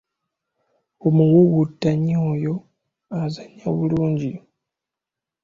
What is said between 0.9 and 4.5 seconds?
Omuwuwuttanyi oyo azannnya bulungi nnyo.